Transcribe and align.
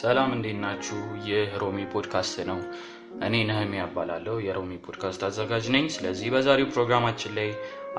ሰላም 0.00 0.30
እንዴት 0.34 0.58
ናችሁ? 0.62 0.98
ይህ 1.26 1.50
ሮሚ 1.62 1.78
ፖድካስት 1.92 2.36
ነው። 2.50 2.58
እኔ 3.26 3.34
ነህሚ 3.48 3.72
ያባላለሁ 3.80 4.34
የሮሚ 4.44 4.70
ፖድካስት 4.84 5.22
አዘጋጅ 5.26 5.64
ነኝ። 5.74 5.86
ስለዚህ 5.96 6.28
በዛሬው 6.34 6.68
ፕሮግራማችን 6.74 7.32
ላይ 7.38 7.48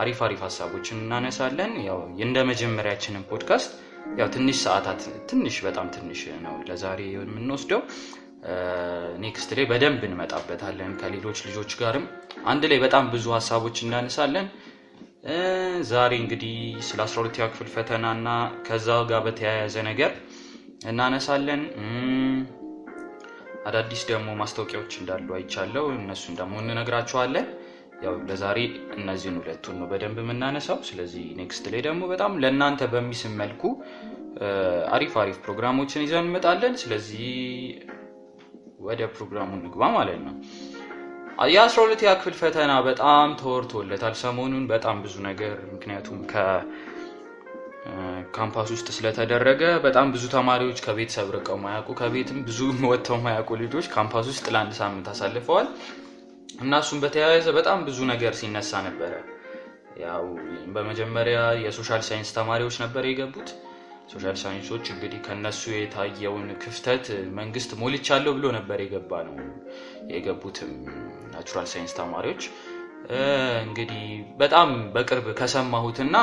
አሪፍ 0.01 0.19
አሪፍ 0.27 0.41
ሀሳቦችን 0.47 1.01
እናነሳለን። 1.03 1.73
ያው 1.87 1.99
እንደ 2.25 2.37
መጀመሪያችንን 2.51 3.25
ፖድካስት 3.31 3.71
ያው 4.19 4.27
ትንሽ 4.35 4.57
ሰዓታት 4.65 5.01
ትንሽ 5.31 5.55
በጣም 5.67 5.87
ትንሽ 5.95 6.21
ነው 6.45 6.55
ለዛሬ 6.69 6.99
የምንወስደው። 7.15 7.81
next 9.24 9.49
ላይ 9.57 9.65
በደንብ 9.69 10.01
እንመጣበታለን። 10.07 10.94
ከሌሎች 11.01 11.39
ልጆች 11.47 11.73
ጋርም 11.81 12.05
አንድ 12.46 12.63
ላይ 12.71 12.79
በጣም 12.85 13.05
ብዙ 13.13 13.25
ሀሳቦች 13.37 13.78
እናነሳለን። 13.85 14.47
ዛሬ 15.89 16.13
እንግዲህ 16.23 16.55
ስለ 16.88 16.99
12ኛ 17.07 17.45
ክፍል 17.52 17.67
ፈተና 17.75 18.05
እና 18.17 18.30
ከዛ 18.67 18.88
ጋር 19.12 19.21
በተያያዘ 19.27 19.75
ነገር 19.89 20.12
እናነሳለን። 20.84 21.62
አዳዲስ 23.68 24.02
ደግሞ 24.10 24.30
ማስታወቂያዎች 24.40 24.94
እንዳሉ 25.02 25.28
አይቻለው፣ 25.38 25.86
እነሱን 25.96 26.34
ደግሞ 26.40 26.54
እንነግራችኋለን። 26.64 27.46
ያው 28.04 28.16
ለዛሬ 28.30 28.60
እነዚህን 28.98 29.38
ሁለቱን 29.41 29.76
ነው 29.82 29.88
በደንብ 29.91 30.18
የምናነሳው። 30.22 30.80
ስለዚህ 30.88 31.26
next 31.40 31.66
ላይ 31.74 31.82
ደግሞ 31.88 32.04
በጣም 32.12 32.34
ለእናንተ 32.44 32.90
በሚስማማ 32.94 33.34
መልኩ 33.41 33.62
አሪፍ 34.96 35.14
አሪፍ 35.22 35.38
ፕሮግራሞችን 35.46 36.04
ይዘን 36.05 36.26
እንመጣለን። 36.26 36.74
ስለዚህ 36.82 37.27
ወደ 38.88 39.02
ፕሮግራሙ 39.16 39.50
እንግባ 39.60 39.84
ማለት 39.98 40.20
ነው። 40.26 40.36
የአስራ 41.54 41.80
ሁለተኛ 41.86 42.10
ክፍል 42.18 42.36
ፈተና 42.40 42.72
በጣም 42.88 43.30
ተወርቶለታል 43.40 44.16
ሰሞኑን 44.22 44.66
በጣም 44.72 44.98
ብዙ 45.05 45.16
ነገር 45.30 45.55
ምክንያቱም 45.74 46.20
ካምፓስ 48.36 48.70
ውስጥ 48.73 48.88
ስለተደረገ 48.96 49.64
በጣም 49.86 50.08
ብዙ 50.14 50.24
ተማሪዎች 50.34 50.80
ከቤተሰብ 50.86 51.28
ርቀው 51.36 51.58
ማያውቁ 51.64 51.90
ከቤትም 52.00 52.40
ብዙ 52.48 52.60
ወጥተው 52.91 53.18
ማያውቁ 53.26 53.58
ልጆች 53.62 53.88
ካምፓስ 53.96 54.28
ውስጥ 54.32 54.46
ለአንድ 54.54 54.74
ሳምንት 54.80 55.07
አሳልፈዋል 55.13 55.68
እና 56.63 56.80
እሱም 56.84 56.99
በተያያዘ 57.04 57.48
በጣም 57.57 57.80
ብዙ 57.88 57.99
ነገር 58.12 58.34
ሲነሳ 58.40 58.82
ነበረ። 58.88 59.13
ያው 60.04 60.24
በመጀመሪያ 60.76 61.40
የ 61.63 61.73
social 61.73 62.02
science 62.07 62.29
ተማሪዎች 62.38 62.76
ነበር 62.84 63.04
የገቡት። 63.07 63.49
social 64.13 64.38
science 64.41 64.69
ኦች 64.69 64.85
እንግዲህ 64.94 65.19
ከነሱ 65.25 65.61
የታየውን 65.73 66.47
ክፍተት 66.63 67.05
መንግስት 67.38 67.72
ሞልቻለሁ 67.81 68.31
ብሎ 68.38 68.47
ነበር 68.57 68.79
የገባ 68.83 69.22
ነው 69.27 69.35
የገቡትም 70.13 70.72
natural 71.33 71.67
science 71.73 71.93
ተማሪዎች 72.00 72.41
እንግዲህ 73.63 74.03
በጣም 74.38 74.69
በቅርብ 74.94 75.25
ከሰማሁትና 75.39 76.16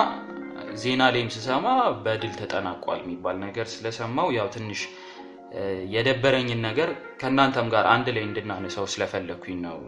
ዜና 0.74 1.02
ላይም 1.14 1.30
ስሰማ 1.34 1.66
በድል 2.04 2.32
ተጠናቋል 2.40 2.98
የሚባል 3.02 3.36
ነገር 3.44 3.66
ስለሰማው 3.72 4.28
ያው 4.36 4.48
ትንሽ 4.54 4.80
የደበረኝን 5.94 6.60
ነገር 6.66 6.90
ከእናንተም 7.20 7.68
ጋር 7.72 7.86
አንድ 7.94 8.08
ላይ 8.16 8.24
እንድናነሳው 8.26 8.86
ስለፈለግኩኝ 8.92 9.58
ነው። 9.66 9.78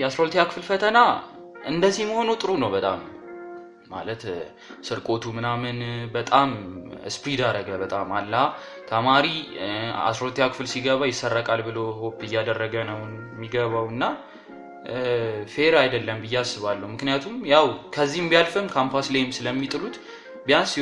የአስራ 0.00 0.24
ክፍል 0.48 0.64
ፈተና 0.68 0.98
እንደዚህ 1.70 2.04
መሆኑ 2.10 2.30
ጥሩ 2.40 2.52
ነው 2.62 2.70
በጣም 2.74 3.00
ማለት 3.90 4.22
ስርቆቱ 4.86 5.24
ምናምን 5.36 5.76
በጣም 6.14 6.50
ስፕሪድ 7.14 7.40
አረገ። 7.48 7.70
በጣም 7.82 8.08
አላ 8.18 8.34
ተማሪ 8.88 9.26
አስራ 10.04 10.48
ክፍል 10.52 10.68
ሲገባ 10.72 11.02
ይሰረቃል 11.10 11.60
ብሎ 11.68 11.78
ሆፕ 12.00 12.20
እያደረገ 12.28 12.74
ነው 12.90 13.00
የሚገባው 13.34 13.86
እና 13.94 14.04
fair 15.52 15.74
አይደለም 15.80 16.18
ብዬ 16.22 16.34
አስባለሁ። 16.40 16.86
ምክንያቱም 16.94 17.36
ያው 17.52 17.66
ከዚህም 17.94 18.28
ቢያልፍም 18.32 18.66
ካምፓስ 18.74 19.06
ላይም 19.14 19.30
ስለሚጥሉት 19.38 19.96
ቢያንስ 20.46 20.72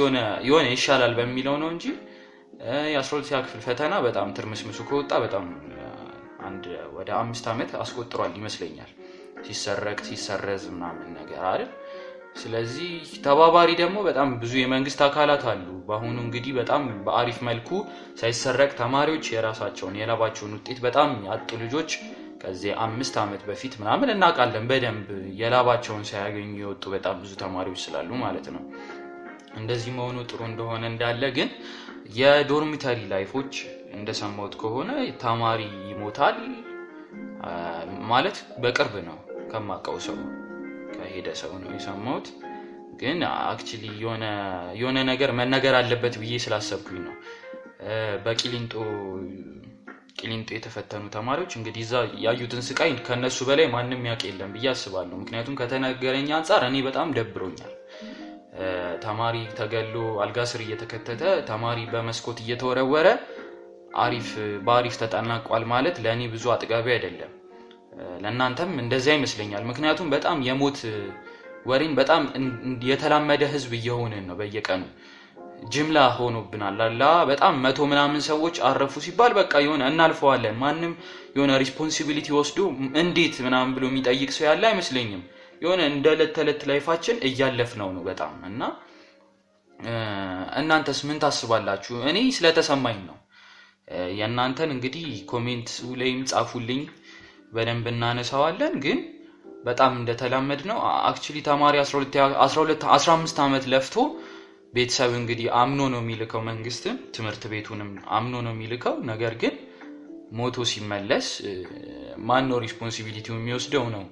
የሆነ 0.46 0.66
ይሻላል 0.72 1.12
በሚለው 1.18 1.56
ነው 1.62 1.68
እንጂ 1.74 1.84
የአስራ 2.92 3.18
ክፍል 3.44 3.60
ፈተና 3.66 3.94
በጣም 4.06 4.28
ትርምስምሱ 4.36 4.78
ከወጣ 4.88 5.12
በጣም 5.24 5.44
አንድ 6.46 6.64
ወደ 6.96 7.10
አምስት 7.20 7.44
ዓመት 7.52 7.70
አስቆጥሯል 7.82 8.32
ይመስለኛል 8.38 8.90
ሲሰረቅ 9.46 9.98
ሲሰረዝ 10.08 10.64
ምናምን 10.74 11.08
ነገር 11.18 11.42
አይደል። 11.50 11.70
ስለዚህ 12.42 12.90
ተባባሪ 13.24 13.70
ደግሞ 13.80 13.96
በጣም 14.06 14.28
ብዙ 14.42 14.52
የመንግስት 14.60 15.00
አካላት 15.06 15.42
አሉ። 15.50 15.66
በአሁኑ 15.88 16.16
እንግዲህ 16.24 16.52
በጣም 16.60 16.82
በአሪፍ 17.06 17.38
መልኩ 17.48 17.70
ሳይሰረቅ 18.20 18.70
ተማሪዎች 18.80 19.26
የራሳቸውን 19.34 19.98
የላባቸውን 20.00 20.54
ውጤት 20.58 20.78
በጣም 20.86 21.10
ያጡ 21.28 21.50
ልጆች 21.64 21.90
ከዚህ 22.42 22.72
አምስት 22.84 23.14
ዓመት 23.22 23.42
በፊት 23.48 23.74
ምናምን 23.80 24.12
እናውቃለን 24.14 24.64
በደንብ 24.70 25.08
የላባቸውን 25.40 26.04
ሳያገኙ 26.08 26.50
የወጡ 26.60 26.84
በጣም 26.94 27.16
ብዙ 27.22 27.32
ተማሪዎች 27.42 27.80
ስላሉ 27.84 28.10
ማለት 28.22 28.46
ነው። 28.54 28.62
እንደዚህ 29.56 29.92
መሆኑ 29.96 30.18
ጥሩ 30.30 30.40
እንደሆነ 30.48 30.82
እንዳለ 30.92 31.22
ግን 31.36 31.48
የ 32.18 32.33
dormitory 32.33 33.00
life 33.12 33.32
ኦች 33.32 33.52
እንደሰማሁት 33.96 34.54
ከሆነ 34.62 34.90
ተማሪ 35.22 35.60
ይሞታል 35.90 36.38
ማለት 38.10 38.36
በቅርብ 38.62 38.94
ነው 39.08 39.18
ከማውቀው 39.52 39.96
ሰው 40.06 40.18
ከሄደ 40.94 41.28
ሰው 41.40 41.52
ነው 41.62 41.70
የሰማሁት። 41.76 42.26
ግን 43.00 43.20
actually 43.44 43.84
የሆነ 44.80 44.98
ነገር 45.10 45.30
መነገር 45.38 45.74
አለበት 45.78 46.14
ብዬ 46.22 46.34
ስላሰብኩኝ 46.44 46.98
ነው። 47.06 47.14
በቂሊንጦ 48.24 48.74
ቂሊንጦ 50.16 50.48
የተፈተኑ 50.54 51.04
ተማሪዎች 51.14 51.52
እንግዲህ 51.58 51.82
እዛ 51.84 51.94
ያዩትን 52.24 52.62
ስቃይ 52.66 52.92
ከነሱ 53.06 53.38
በላይ 53.48 53.66
ማንም 53.72 54.06
ያውቅ 54.08 54.22
የለም 54.28 54.50
ብዬ 54.54 54.66
አስባለሁ። 54.72 55.16
ምክንያቱም 55.22 55.56
ከተነገረኝ 55.60 56.28
አንጻር 56.38 56.64
እኔ 56.68 56.76
በጣም 56.88 57.14
ደብሮኛል። 57.16 57.72
ተማሪ 59.04 59.36
ተገሎ 59.58 59.94
አልጋ 60.22 60.38
ስር 60.50 60.60
እየተከተተ 60.64 61.22
ተማሪ 61.48 61.78
በመስኮት 61.92 62.40
እየተወረወረ 62.44 63.08
አሪፍ 63.98 64.28
በአሪፍ 64.66 64.94
ተጠናቋል 65.02 65.64
ማለት 65.72 65.96
ለእኔ 66.04 66.22
ብዙ 66.34 66.44
አጥጋቢ 66.54 66.86
አይደለም። 66.94 67.32
ለእናንተም 68.22 68.70
እንደዚያ 68.82 69.14
ይመስለኛል። 69.18 69.64
ምክንያቱም 69.70 70.10
በጣም 70.14 70.38
የሞት 70.48 70.78
ወሬን 71.66 71.92
በጣም 71.98 72.22
የተላመደ 72.86 73.42
ህዝብ 73.52 73.72
እየሆንን 73.78 74.24
ነው 74.28 74.36
በየቀኑ 74.38 74.82
ጅምላ 75.70 75.98
ሆኖብናል። 76.16 76.78
አላ 76.84 77.02
በጣም 77.28 77.54
መቶ 77.64 77.86
ምናምን 77.90 78.22
ሰዎች 78.28 78.56
አረፉ 78.68 78.94
ሲባል 79.04 79.32
በቃ 79.38 79.52
የሆነ 79.64 79.82
እናልፈዋለን። 79.90 80.56
ማንም 80.62 80.92
የሆነ 81.36 81.52
responsibility 81.62 82.28
ወስዶ 82.36 82.58
እንዴት 83.02 83.36
ምናምን 83.46 83.72
ብሎ 83.76 83.84
የሚጠይቅ 83.90 84.30
ሰው 84.36 84.46
ያለ 84.48 84.62
አይመስለኝም። 84.70 85.22
የሆነ 85.62 85.80
እንደ 85.90 86.06
ዕለት 86.14 86.32
ተዕለት 86.36 86.62
life 86.70 86.88
ኣችን 86.88 87.18
እያለፍነው 87.28 87.90
ነው 87.96 88.02
በጣም 88.08 88.34
እና 88.48 88.62
እናንተስ 90.60 90.98
ምን 91.06 91.18
ታስባላችሁ? 91.22 91.94
እኔ 92.10 92.18
ስለተሰማኝ 92.36 92.98
ነው። 93.08 93.16
የእናንተን 94.18 94.70
እንግዲህ 94.74 95.06
comment 95.30 95.70
ላይም 96.00 96.20
ጻፉልኝ፣ 96.30 96.82
በደንብ 97.54 97.86
እናነሳዋለን። 97.92 98.74
ግን 98.84 98.98
በጣም 99.64 99.92
እንደተላመድ 99.98 100.60
ነው 100.70 100.78
actually 101.08 101.36
ተማሪ 101.48 101.74
15 101.82 103.40
ዓመት 103.44 103.64
ለፍቶ 103.72 103.96
ቤተሰብ 104.74 105.10
እንግዲህ 105.18 105.46
አምኖ 105.60 105.80
ነው 105.92 106.00
የሚልከው 106.02 106.40
መንግስትን 106.48 106.96
ትምህርት 107.16 107.42
ቤቱንም 107.52 107.88
አምኖ 108.18 108.34
ነው 108.46 108.52
የሚልከው። 108.54 108.94
ነገር 109.10 109.34
ግን 109.42 109.54
ሞቶ 110.38 110.64
ሲመለስ 110.70 111.26
ማን 112.28 112.44
ነው 112.50 112.58
responsibility 112.64 113.26
ው 113.26 113.34
የሚወስደው 113.36 113.86
ነው 113.94 114.04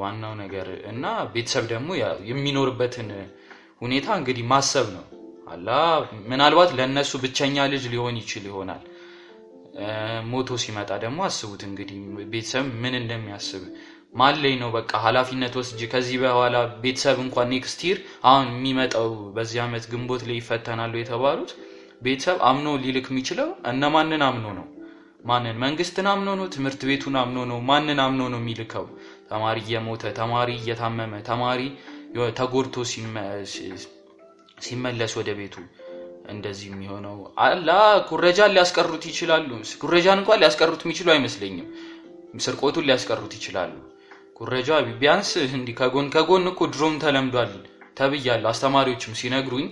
ዋናው 0.00 0.32
ነገር 0.40 0.68
እና 0.90 1.04
ቤተሰብ 1.34 1.64
ደግሞ 1.72 1.90
የሚኖርበትን 2.30 3.08
ሁኔታ 3.82 4.08
እንግዲህ 4.20 4.44
ማሰብ 4.52 4.86
ነው 4.96 5.04
አላ 5.48 5.68
ምናልባት 6.30 6.70
ለእነሱ 6.78 7.12
ብቸኛ 7.24 7.66
ልጅ 7.72 7.84
ሊሆን 7.92 8.16
ይችል 8.22 8.44
ይሆናል። 8.50 8.82
ሞቶ 10.30 10.50
ሲመጣ 10.62 10.90
ደግሞ 11.02 11.18
አስቡት 11.26 11.62
እንግዲህ 11.68 11.98
ቤተሰብ 12.32 12.66
ምን 12.82 12.94
እንደሚያስብ 13.00 13.62
ላይ 14.36 14.54
ነው 14.60 14.70
በቃ 14.76 14.90
ኃላፊነት 15.04 15.54
ወስጄ 15.58 15.80
ከዚህ 15.92 16.16
በኋላ 16.22 16.56
ቤተሰብ 16.82 17.18
እንኳን 17.24 17.50
next 17.54 17.80
year 17.88 17.98
አሁን 18.28 18.46
የሚመጣው 18.52 19.08
በዚህ 19.36 19.58
ዓመት 19.64 19.84
ግንቦት 19.92 20.22
ላይ 20.28 20.36
ይፈተናሉ 20.38 20.94
የተባሉት 20.98 21.50
ቤተሰብ 22.02 22.38
አምኖ 22.48 22.68
ሊልክ 22.84 23.06
የሚችለው 23.10 23.48
እነማንን 23.70 24.22
አምኖ 24.28 24.46
ነው? 24.58 24.66
ማንን? 25.24 25.56
መንግስትን 25.62 26.06
አምኖ 26.10 26.28
ነው? 26.40 26.46
ትምህርት 26.54 26.80
ቤቱን 26.88 27.14
አምኖ 27.22 27.38
ነው? 27.50 27.58
ማንን 27.70 28.00
አምኖ 28.04 28.22
ነው 28.32 28.40
የሚልከው? 28.42 28.84
ተማሪ 29.30 29.56
እየሞተ 29.64 30.12
ተማሪ 30.20 30.50
እየታመመ 30.60 31.12
ተማሪ 31.30 31.60
ተጎድቶ 32.38 32.76
ሲመለስ 34.64 35.12
ወደ 35.18 35.30
ቤቱ 35.38 35.54
እንደዚህ 36.32 36.68
የሚሆነው 36.70 37.16
አላ 37.44 37.70
ኩረጃን 38.08 38.54
ሊያስቀሩት 38.54 39.04
ይችላሉ። 39.10 39.48
ኩረጃን 39.82 40.20
እንኳን 40.22 40.40
ሊያስቀሩት 40.42 40.80
የሚችሉ 40.86 41.08
አይመስለኝም። 41.14 41.68
ስርቆቱን 42.46 42.86
ሊያስቀሩት 42.88 43.34
ይችላሉ። 43.38 43.74
ኩረጃ 44.36 44.68
ቢያንስ 45.00 45.30
እንዲህ 45.50 45.74
ከጎን 45.78 46.08
ከጎን 46.14 46.44
እኮ 46.50 46.60
ድሮም 46.72 46.96
ተለምዷል 47.04 47.52
ተብያለሁ። 47.98 48.48
አስተማሪዎችም 48.52 49.16
ሲነግሩኝ 49.20 49.66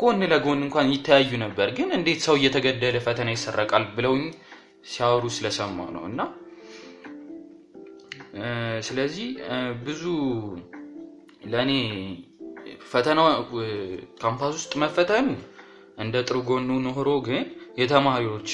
ጎን 0.00 0.20
ለጎን 0.32 0.60
እንኳን 0.66 0.86
ይተያዩ 0.94 1.30
ነበር። 1.44 1.68
ግን 1.76 1.88
እንዴት 1.98 2.20
ሰው 2.26 2.34
እየተገደለ 2.38 2.96
ፈተና 3.06 3.28
ይሰረቃል 3.36 3.84
ብለውኝ 3.96 4.24
ሲያወሩ 4.90 5.24
ስለሰማ 5.36 5.78
ነው 5.96 6.04
እና 6.10 6.20
ስለዚህ 8.88 9.28
ብዙ 9.84 10.02
ለእኔ 11.52 11.72
ፈተናው 12.90 13.28
ካምፓስ 14.22 14.52
ውስጥ 14.58 14.72
መፈተኑ 14.82 15.28
እንደ 15.98 16.16
ጥሩ 16.26 16.38
ጎኑ 16.48 16.70
ኖሮ 16.86 17.10
ግን 17.26 17.44
የተማሪዎች 17.80 18.50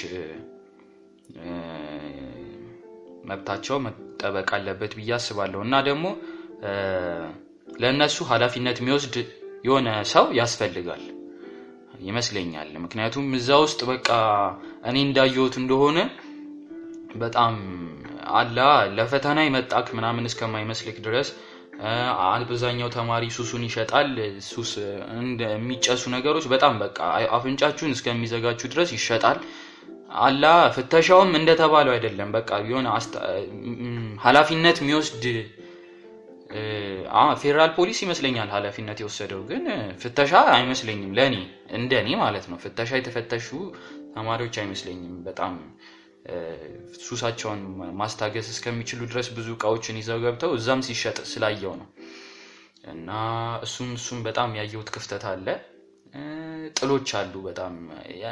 መብታቸው 3.24 3.76
መጠበቅ 3.86 4.48
አለበት 4.56 4.92
ብዬ 4.98 5.10
አስባለሁ 5.18 5.60
እና 5.66 5.74
ደግሞ 5.88 6.06
ለእነሱ 7.76 8.16
ኃላፊነት 8.30 8.78
የሚወስድ 8.80 9.16
የሆነ 9.64 9.88
ሰው 10.12 10.24
ያስፈልጋል 10.38 11.02
ይመስለኛል። 12.04 12.70
ምክንያቱም 12.84 13.26
እዛ 13.38 13.50
ውስጥ 13.64 13.80
በቃ 13.90 14.08
እኔ 14.88 14.96
እንዳየሁት 15.06 15.54
እንደሆነ 15.60 15.98
በጣም 17.16 17.54
አላ 18.34 18.58
ለፈተና 18.96 19.40
ይመጣክ 19.46 19.88
ምናምን 19.98 20.28
እስከማይመስልክ 20.30 20.96
ድረስ 21.06 21.28
አብዛኛው 22.26 22.88
ተማሪ 22.96 23.24
ሱሱን 23.36 23.62
ይሸጣል። 23.68 24.10
ሱስ 24.48 24.70
የሚጨሱ 25.46 26.02
ነገሮች 26.16 26.44
በጣም 26.52 26.74
በቃ 26.82 26.98
አፍንጫችሁን 27.36 27.94
እስከሚዘጋችሁ 27.96 28.68
ድረስ 28.74 28.90
ይሸጣል። 28.96 29.38
አላ 30.22 30.44
ፍተሻውም 30.74 31.30
እንደተባለው 31.38 31.92
አይደለም። 31.94 32.28
በቃ 32.36 32.50
የሆነ 32.64 32.88
ኃላፊነት 34.24 34.76
የሚወስድ 34.82 35.24
ፌዴራል 37.40 37.70
ፖሊስ 37.76 37.98
ይመስለኛል 38.04 38.48
ኃላፊነት 38.54 38.98
የወሰደው 39.02 39.40
ግን 39.48 39.64
ፍተሻ 40.02 40.42
አይመስለኝም። 40.52 41.14
ለእኔ 41.18 41.36
እንደ 41.78 41.92
እኔ 42.02 42.10
ማለት 42.22 42.44
ነው። 42.50 42.58
ፍተሻ 42.64 42.90
የተፈተሹ 42.98 43.48
ተማሪዎች 44.14 44.56
አይመስለኝም። 44.62 45.16
በጣም 45.26 45.54
ሱሳቸውን 47.02 47.62
ማስታገስ 48.00 48.46
እስከሚችሉ 48.52 49.00
ድረስ 49.10 49.28
ብዙ 49.36 49.48
እቃዎችን 49.56 49.98
ይዘው 50.00 50.20
ገብተው 50.24 50.52
እዛም 50.58 50.82
ሲሸጥ 50.86 51.18
ስላየው 51.32 51.74
ነው። 51.80 51.88
እና 52.94 53.10
እሱም 53.66 53.90
እሱም 53.98 54.20
በጣም 54.26 54.50
ያየሁት 54.58 54.88
ክፍተት 54.94 55.24
አለ። 55.30 55.46
ጥሎች 56.78 57.08
አሉ። 57.18 57.34
በጣም 57.46 57.74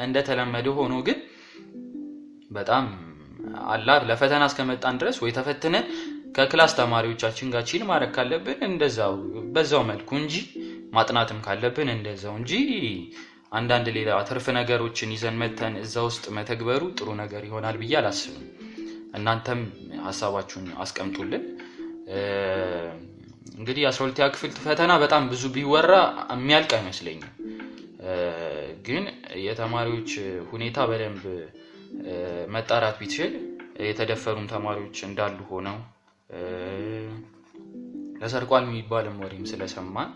እንደተለመደ 0.03 0.69
ሆኖ 0.79 0.95
ግን 1.07 1.19
በጣም 2.53 2.85
አላ 3.73 3.89
ለፈተና 4.09 4.43
እስከመጣን 4.51 4.99
ድረስ 5.01 5.17
ወይ 5.23 5.33
ተፈትነን 5.39 5.87
ከ 6.37 6.47
class 6.47 6.73
ተማሪዎቻችን 6.79 7.51
ጋር 7.55 7.63
chill 7.71 7.83
ማድረግ 7.91 8.11
ካለብን 8.17 8.61
እንደዛው 8.69 9.15
በዛው 9.55 9.83
መልኩ 9.91 10.11
እንጂ 10.21 10.35
ማጥናትም 10.97 11.39
ካለብን 11.47 11.89
እንደዛው 11.95 12.35
እንጂ 12.41 12.53
አንዳንድ 13.53 13.87
ሌላ 13.97 14.11
ትርፍ 14.29 14.47
ነገሮችን 14.59 15.11
ይዘን 15.15 15.37
መተን 15.43 15.75
እዛ 15.83 15.95
ውስጥ 16.07 16.25
መተግበሩ 16.37 16.83
ጥሩ 16.99 17.09
ነገር 17.21 17.43
ይሆናል 17.49 17.77
ብዬ 17.83 17.95
አላስብም። 18.01 18.45
እናንተም 19.19 19.61
ሀሳባችሁን 20.07 20.69
አስቀምጡልን። 20.85 21.45
እንግዲህ 23.59 23.83
አስራ 23.91 24.05
ክፍል 24.35 24.53
ፈተና 24.65 24.93
በጣም 25.03 25.23
ብዙ 25.33 25.43
ቢወራ 25.57 25.93
የሚያልቅ 26.35 26.71
አይመስለኝም። 26.79 27.31
ግን 28.87 29.05
የተማሪዎች 29.47 30.11
ሁኔታ 30.53 30.87
በደንብ 30.91 31.25
መጣራት 32.55 32.97
ቢችል 33.01 33.33
የተደፈሩም 33.87 34.47
ተማሪዎች 34.53 34.99
እንዳሉ 35.09 35.39
ሆነው 35.51 35.79
ተሰርቋል 38.21 38.65
የሚባልም 38.67 39.17
ወሬም 39.23 39.47
ስለሰማን 39.51 40.11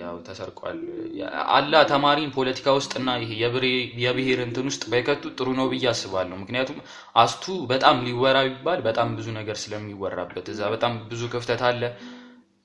ያው 0.00 0.16
ተሰርቋል 0.26 0.78
አላ 1.54 1.74
ተማሪን 1.90 2.32
ፖለቲካ 2.34 2.74
ውስጥና 2.78 3.10
ይሄ 3.22 3.30
የብሔር 4.02 4.40
እንትን 4.46 4.66
ውስጥ 4.70 4.82
ባይከቱ 4.92 5.30
ጥሩ 5.38 5.48
ነው 5.58 5.66
ብዬ 5.72 5.86
አስባለሁ። 5.92 6.36
ምክንያቱም 6.42 6.78
አስቱ 7.22 7.44
በጣም 7.70 8.02
ሊወራ 8.06 8.38
ቢባል 8.48 8.80
በጣም 8.88 9.14
ብዙ 9.18 9.28
ነገር 9.38 9.56
ስለሚወራበት 9.62 10.48
እዛ 10.54 10.68
በጣም 10.74 10.94
ብዙ 11.12 11.22
ክፍተት 11.34 11.62
አለ። 11.70 11.82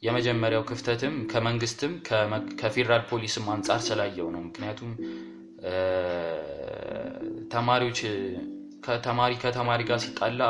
የመጀመሪያው 0.04 0.64
ክፍተትም 0.70 1.16
ከመንግስትም 1.32 1.94
ከፌዴራል 2.60 3.04
ፖሊስም 3.12 3.46
አንጻር 3.54 3.80
ስላየው 3.88 4.28
ነው። 4.36 4.42
ምክንያቱም 4.48 4.92
ተማሪዎች 7.54 8.00
ከተማሪ 8.86 9.34
ከተማሪ 9.44 9.82
ጋር 9.90 10.00
ሲጣላ 10.04 10.42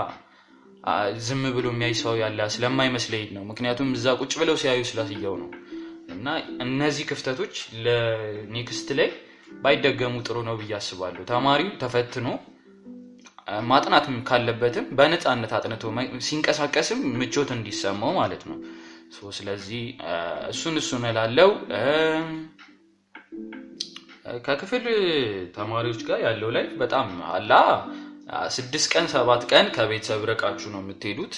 ዝም 1.27 1.44
ብሎ 1.56 1.68
የሚያይ 1.71 1.94
ሰው 2.01 2.13
ያለ 2.21 2.39
ስለማይመስለኝ 2.56 3.30
ነው። 3.36 3.44
ምክንያቱም 3.51 3.89
እዛ 3.97 4.15
ቁጭ 4.21 4.33
ብለው 4.42 4.57
ሲያዩ 4.62 4.81
ስላስየው 4.89 5.36
ነው። 5.42 5.50
እና 6.15 6.27
እነዚህ 6.65 7.06
ክፍተቶች 7.12 7.53
ለኔክስት 7.86 8.89
ላይ 9.00 9.09
ባይደገሙ 9.63 10.15
ጥሩ 10.27 10.38
ነው 10.47 10.56
ብዬ 10.59 10.74
አስባለሁ። 10.80 11.24
ተማሪው 11.31 11.71
ተፈትኖ 11.83 12.27
ማጥናት 13.69 14.06
ካለበትም 14.27 14.86
በነፃነት 14.98 15.51
አጥንቶ 15.57 15.83
ሲንቀሳቀስም 16.27 17.01
ምቾት 17.19 17.50
እንዲሰማው 17.56 18.13
ማለት 18.19 18.44
ነው። 18.50 18.57
ስለዚህ 19.38 19.83
እሱን 20.51 20.75
እሱን 20.81 21.03
እላለው። 21.09 21.51
ከክፍል 24.45 24.86
ተማሪዎች 25.56 26.01
ጋር 26.07 26.19
ያለው 26.25 26.50
ላይ 26.56 26.66
በጣም 26.80 27.07
አላ 27.31 27.51
ስድስት 28.56 28.88
ቀን 28.94 29.06
ሰባት 29.13 29.44
ቀን 29.51 29.66
ከቤተሰብ 29.75 30.22
ርቃችሁ 30.30 30.69
ነው 30.74 30.81
የምትሄዱት። 30.83 31.36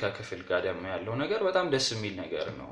ከክፍል 0.00 0.40
ጋር 0.48 0.60
ደግሞ 0.66 0.82
ያለው 0.92 1.14
ነገር 1.22 1.40
በጣም 1.48 1.66
ደስ 1.74 1.86
የሚል 1.94 2.14
ነገር 2.22 2.48
ነው። 2.58 2.70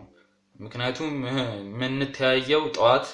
ምክንያቱም 0.56 1.12
የምንተያየው 1.28 2.62
ጠዋት 2.76 3.06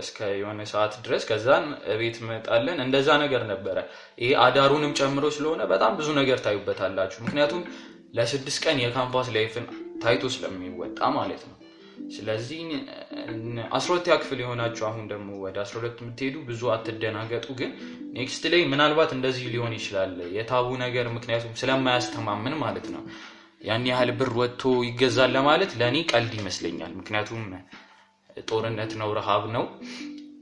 እስከ 0.00 0.18
የሆነ 0.38 0.60
ሰዓት 0.70 0.92
ድረስ 1.04 1.22
ከዛን 1.30 1.64
ቤት 2.00 2.16
መጣለን 2.28 2.78
እንደዛ 2.84 3.08
ነገር 3.24 3.42
ነበረ። 3.50 3.76
ይሄ 4.22 4.30
አዳሩንም 4.44 4.94
ጨምሮ 5.00 5.26
ስለሆነ 5.36 5.62
በጣም 5.72 5.92
ብዙ 5.98 6.08
ነገር 6.20 6.38
ታዩበታላችሁ። 6.46 7.20
ምክንያቱም 7.26 7.62
ለስድስት 8.14 8.60
ቀን 8.64 8.78
የ 8.84 8.95
campus 8.95 9.28
life 9.36 9.56
ን 9.56 9.66
ታይቶ 10.02 10.24
ስለሚወጣ 10.34 11.00
ማለት 11.18 11.42
ነው። 11.48 11.54
ስለዚህ 12.16 12.60
አስራ 13.70 13.88
ሁለተኛ 13.88 14.14
ክፍል 14.20 14.38
የሆናችሁ 14.42 14.84
አሁን 14.88 15.04
ደግሞ 15.10 15.28
ወደ 15.44 15.56
አስራ 15.64 15.74
ሁለት 15.80 15.98
የምትሄዱ 16.02 16.36
ብዙ 16.48 16.60
አትደናገጡ። 16.74 17.46
ግን 17.58 17.70
next 18.16 18.44
ላይ 18.52 18.62
ምናልባት 18.72 19.10
እንደዚህ 19.16 19.46
ሊሆን 19.54 19.74
ይችላል 19.78 20.14
የ 20.36 20.45
tab 20.45 20.59
ኡ 20.59 20.68
ነገር 20.84 21.08
ምክንያቱም 21.16 21.56
ስለማያስተማምን 21.60 22.56
ማለት 22.62 22.86
ነው። 22.94 23.02
ያን 23.68 23.84
ያህል 23.90 24.10
ብር 24.18 24.30
ወጥቶ 24.40 24.72
ይገዛል 24.88 25.32
ለማለት 25.36 25.72
ለእኔ 25.80 25.96
ቀልድ 26.12 26.34
ይመስለኛል። 26.40 26.92
ምክንያቱም 26.98 27.42
ጦርነት 28.48 28.92
ነው፣ 29.00 29.08
ረሃብ 29.18 29.44
ነው። 29.54 29.64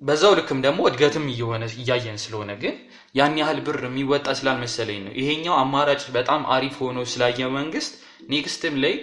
በዛው 0.02 0.32
ልክም 0.38 0.58
ደግሞ 0.64 0.80
እድገትም 0.88 1.26
እየሆነ 1.32 1.64
እያየን 1.76 2.18
ስለሆነ 2.24 2.50
ግን 2.62 2.74
ያን 3.14 3.36
ያህል 3.40 3.58
ብር 3.66 3.78
የሚወጣ 3.86 4.26
ስላልመሰለኝ 4.38 4.98
ነው። 5.06 5.12
ይሄኛው 5.20 5.54
አማራጭ 5.60 6.02
በጣም 6.16 6.42
አሪፍ 6.54 6.74
ሆኖ 6.82 6.98
ስላየ 7.12 7.48
መንግስት 7.56 7.92
next 8.32 8.60
ም 8.60 8.74
ላይ 8.84 8.94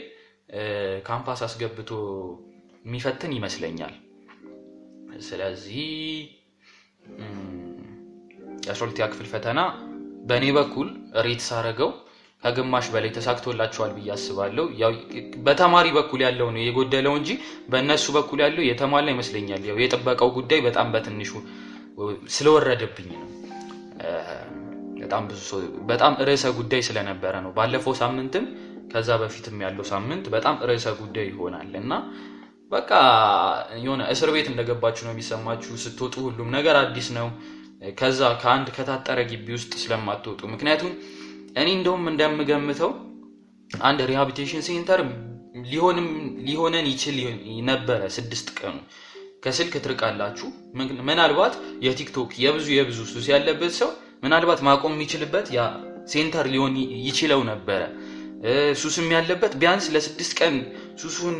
ካምፓስ 1.08 1.42
አስገብቶ 1.46 1.92
የሚፈትን 2.86 3.32
ይመስለኛል። 3.38 3.94
ስለዚህ 5.28 5.82
የአስራ 8.66 8.88
ክፍል 9.12 9.28
ፈተና 9.31 9.60
በእኔ 10.30 10.45
በኩል 10.57 10.88
rate 11.26 11.42
ሳረገው 11.48 11.90
ከግማሽ 12.44 12.86
በላይ 12.94 13.12
ተሳክቶላቸዋል 13.16 13.92
ብዬ 13.98 14.10
አስባለሁ። 14.16 14.66
በተማሪ 15.45 15.88
በኩል 15.98 16.22
ያለው 16.26 16.48
ነው 16.56 16.62
የጎደለው 16.64 17.14
እንጂ 17.19 17.30
በእነሱ 17.69 18.06
በኩል 18.18 18.40
ያለው 18.45 18.64
የተሟላ 18.68 19.07
ይመስለኛል። 19.14 19.62
ያው 19.69 19.78
የጥበቃው 19.83 20.31
ጉዳይ 20.38 20.60
በጣም 20.62 20.88
በትንሹ 20.95 21.31
ስለወረደብኝ 22.30 23.10
ነው። 23.14 23.30
በጣም 25.04 25.24
ብዙ 25.30 25.40
ሰው 25.50 25.60
በጣም 25.90 26.14
ርዕሰ 26.28 26.45
ጉዳይ 26.60 26.81
ስለነበረ 26.81 27.33
ነው። 27.45 27.52
ባለፈው 27.57 27.94
ሳምንትም 28.02 28.45
ከዛ 28.94 29.09
በፊትም 29.21 29.57
ያለው 29.64 29.85
ሳምንት 29.92 30.26
በጣም 30.33 30.56
ርዕሰ 30.69 30.88
ጉዳይ 31.00 31.26
ይሆናል 31.31 31.71
እና 31.81 31.94
በቃ 32.71 32.92
የሆነ 33.83 34.02
እስር 34.14 34.30
ቤት 34.35 34.47
እንደገባችሁ 34.52 35.04
ነው 35.07 35.14
የሚሰማችሁ። 35.14 35.73
ስትወጡ 35.83 36.16
ሁሉም 36.28 36.50
ነገር 36.57 36.76
አዲስ 36.81 37.07
ነው። 37.18 37.28
ከዛ 37.97 38.19
ከአንድ 38.42 38.68
ከታጠረ 38.76 39.19
ግቢ 39.31 39.47
ውስጥ 39.57 39.71
ስለማትወጡ 39.81 40.42
ምክንያቱም 40.52 40.92
እኔ 41.56 41.68
እንደውም 41.78 42.06
እንደምገምተው 42.12 42.92
አንድ 43.69 44.00
rehabilitation 44.12 44.64
center 44.68 45.02
ሊሆንም 45.66 46.07
ሊሆነን 46.47 46.88
ይችል 46.92 47.18
ነበረ። 47.69 48.02
ስድስት 48.16 48.47
ቀኑ 48.59 48.76
ከስልክ 49.44 49.73
ትርቃላችሁ። 49.85 50.47
ምናልባት 51.09 51.54
የቲክቶክ 51.85 52.31
የብዙ 52.44 52.68
የብዙ 52.78 53.00
ሱስ 53.12 53.26
ያለበት 53.33 53.73
ሰው 53.81 53.90
ምናልባት 54.23 54.59
ማቆም 54.68 54.94
የሚችልበት 54.95 55.47
ያ 55.56 55.62
center 56.12 56.45
ሊሆን 56.54 56.73
ይችለው 57.07 57.42
ነበረ። 57.52 57.81
ሱስም 58.80 59.07
ያለበት 59.16 59.54
ቢያንስ 59.59 59.85
ለስድስት 59.94 60.33
ቀን 60.40 60.56
ሱሱን 61.02 61.38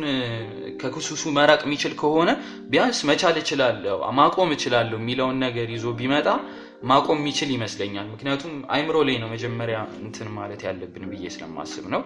ከሱሱ 0.82 1.22
መራቅ 1.36 1.60
የሚችል 1.66 1.92
ከሆነ 2.00 2.30
ቢያንስ 2.70 2.98
መቻል 3.10 3.36
እችላለሁ 3.42 3.96
ማቆም 4.18 4.52
እችላለሁ 4.56 4.98
የሚለውን 5.02 5.38
ነገር 5.44 5.68
ይዞ 5.74 5.92
ቢመጣ 5.98 6.28
ማቆም 6.84 7.18
የሚችል 7.20 7.50
ይመስለኛል። 7.54 8.06
ምክንያቱም 8.14 8.54
አይምሮ 8.74 8.96
ላይ 9.08 9.16
ነው 9.22 9.28
መጀመሪያ 9.34 9.76
እንትን 10.02 10.28
ማለት 10.38 10.62
ያለብን 10.66 11.04
ብዬ 11.12 11.30
ስለማስብ 11.34 11.84
ነው። 11.94 12.02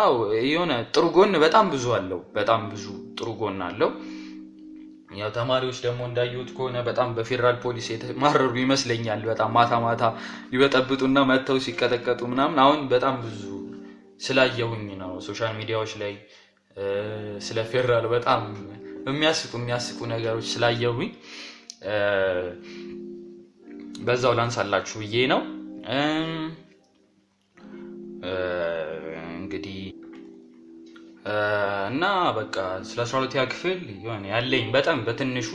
አው 0.00 0.14
የሆነ 0.48 0.72
ጥሩ 0.94 1.04
ጎን 1.16 1.34
በጣም 1.44 1.66
ብዙ 1.74 1.86
አለው። 1.98 2.20
በጣም 2.34 2.62
ብዙ 2.72 2.84
ጥሩ 3.18 3.28
ጎን 3.40 3.60
አለው። 3.68 3.90
ያው 5.10 5.30
ተማሪዎች 5.36 5.78
ደግሞ 5.84 6.00
እንዳየሁት 6.08 6.50
ከሆነ 6.56 6.78
በጣም 6.88 7.08
በፌዴራል 7.16 7.56
ፖሊስ 7.62 7.86
የተማረሩ 7.92 8.52
ይመስለኛል። 8.62 9.20
በጣም 9.30 9.50
ማታ 9.56 9.72
ማታ 9.84 10.02
ሊበጠብጡና 10.52 11.18
መጥተው 11.30 11.58
ሲቀጠቀጡ 11.66 12.20
ምናምን 12.32 12.58
አሁን 12.64 12.80
በጣም 12.92 13.14
ብዙ 13.24 13.42
ስላየሁኝ 14.20 14.86
ነው 15.00 15.12
social 15.26 15.52
media 15.58 15.77
ዎች 15.77 15.92
ላይ 16.02 16.12
ስለ 17.46 17.58
ፌዴራል 17.70 18.06
በጣም 18.14 18.42
የሚያስቁ 19.08 19.52
የሚያስቁ 19.60 19.98
ነገሮች 20.12 20.46
ስላየሁኝ 20.52 21.10
በዛው 24.06 24.34
ላንሳላችሁ 24.38 24.96
ብዬ 25.02 25.16
ነው። 25.32 25.40
እንግዲህ 29.38 29.78
እና 31.90 32.04
በቃ 32.36 32.56
ስለ 32.88 32.98
አስራ 33.04 33.14
ሁለተኛ 33.20 33.42
ክፍል 33.52 33.80
የሆነ 33.98 34.24
ያለኝ 34.32 34.66
በጣም 34.76 34.98
በትንሹ 35.06 35.48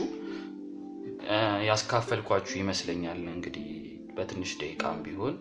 ያስካፈልኳችሁ 1.68 2.54
ይመስለኛል። 2.60 3.20
እንግዲህ 3.32 3.68
በትንሽ 4.16 4.50
ደቂቃም 4.60 4.98
ቢሆን 5.04 5.34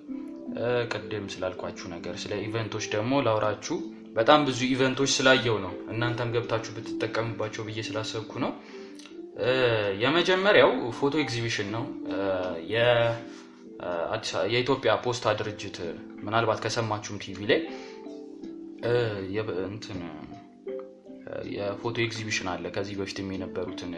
ቅድም 0.93 1.25
ስላልኳችሁ 1.33 1.85
ነገር 1.93 2.15
ስለ 2.23 2.33
event 2.45 2.68
ኦች 2.68 2.85
ደግሞ 2.93 3.21
ላውራችሁ። 3.25 3.77
በጣም 4.15 4.41
ብዙ 4.47 4.59
event 4.73 4.94
ኦች 4.94 5.11
ስላየው 5.15 5.55
ነው 5.63 5.73
እናንተም 5.93 6.31
ገብታችሁ 6.35 6.71
ብትጠቀሙባቸው 6.75 7.63
ብዬ 7.67 7.81
ስላሰብኩ 7.87 8.31
ነው። 8.43 8.51
የመጀመሪያው 10.03 10.71
ፎቶ 10.97 11.13
ኤግዚቢሽን 11.23 11.69
ነው። 11.75 11.85
የኢትዮጵያ 14.51 14.91
ፖስታ 15.05 15.33
ድርጅት 15.39 15.77
ምናልባት 16.25 16.59
ከሰማችሁም 16.65 17.17
ቲቪ 17.23 17.39
ላይ 17.49 17.59
እንትን 19.65 19.99
የፎቶ 21.53 21.95
ኤግዚቢሽን 22.05 22.47
አለ። 22.51 22.65
ከዚህ 22.75 22.95
በፊትም 22.99 23.29
የነበሩትን 23.33 23.93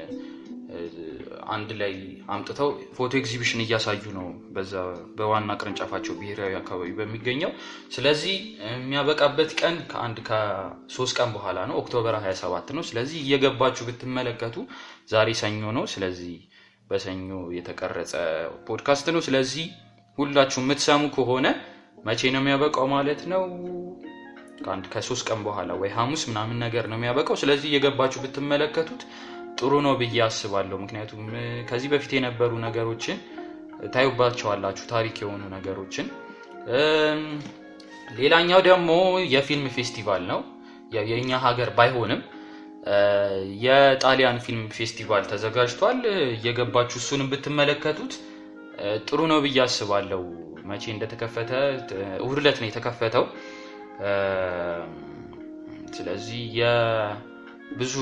አንድ 1.53 1.69
ላይ 1.79 1.93
አምጥተው 2.33 2.69
ፎቶ 2.95 3.11
ኤግዚቢሽን 3.19 3.59
እያሳዩ 3.63 4.03
ነው፣ 4.17 4.27
በዛ 4.55 4.73
በዋና 5.17 5.51
ቅርንጫፋቸው 5.59 6.13
ብሔራዊ 6.19 6.53
አካባቢ 6.59 6.89
በሚገኘው። 6.97 7.51
ስለዚህ 7.95 8.35
የሚያበቃበት 8.69 9.51
ቀን 9.61 9.75
ከአንድ 9.91 10.19
ከሶስት 10.29 11.15
ቀን 11.19 11.29
በኋላ 11.35 11.59
ነው፣ 11.69 11.77
October 11.81 12.15
27 12.19 12.73
ነው። 12.77 12.85
ስለዚህ 12.89 13.19
እየገባችሁ 13.23 13.85
ብትመለከቱ 13.89 14.57
ዛሬ 15.13 15.29
ሰኞ 15.41 15.63
ነው። 15.77 15.85
ስለዚህ 15.93 16.35
በሰኞ 16.89 17.29
የተቀረጸ 17.57 18.13
ፖድካስት 18.67 19.07
ነው። 19.15 19.23
ስለዚህ 19.27 19.67
ሁላችሁ 20.17 20.59
የምትሰሙ 20.63 21.03
ከሆነ 21.15 21.47
መቼ 22.05 22.21
ነው 22.33 22.41
የሚያበቃው 22.41 22.85
ማለት 22.91 23.21
ነው? 23.31 23.43
ከአንድ 24.59 24.85
ከሶስት 24.91 25.23
ቀን 25.29 25.39
በኋላ 25.45 25.71
ወይ 25.79 25.89
ሐሙስ 25.95 26.21
ምናምን 26.29 26.57
ነገር 26.65 26.85
ነው 26.91 26.97
የሚያበቃው። 26.97 27.37
ስለዚህ 27.41 27.67
እየገባችሁ 27.71 28.19
ብትመለከቱት 28.25 29.01
ጥሩ 29.57 29.73
ነው 29.85 29.93
ብዬ 29.99 30.17
አስባለሁ። 30.25 30.77
ምክንያቱም 30.83 31.21
ከዚህ 31.69 31.89
በፊት 31.93 32.11
የነበሩ 32.17 32.51
ነገሮችን 32.65 33.17
ታዩባቸዋላችሁ፣ 33.93 34.85
ታሪክ 34.91 35.15
የሆኑ 35.23 35.43
ነገሮችን። 35.55 36.07
ሌላኛው 38.17 38.59
ደግሞ 38.67 38.91
የፊልም 39.33 39.67
ፌስቲቫል 39.75 40.23
ነው። 40.31 40.39
የእኛ 41.09 41.31
ሀገር 41.45 41.69
ባይሆንም 41.77 42.21
የጣሊያን 43.63 44.37
ፊልም 44.45 44.65
ፌስቲቫል 44.75 45.23
ተዘጋጅቷል። 45.31 45.99
እየገባችሁ 46.33 46.97
እሱንም 47.01 47.29
ብትመለከቱት 47.31 48.13
ጥሩ 49.07 49.19
ነው 49.31 49.39
ብዬ 49.45 49.57
አስባለሁ። 49.65 50.21
መቼ 50.69 50.83
እንደተከፈተ 50.93 51.51
እሑድ 52.19 52.39
ነው 52.55 52.67
የተከፈተው። 52.69 53.25
ስለዚህ 55.97 56.41
የብዙ 56.59 57.93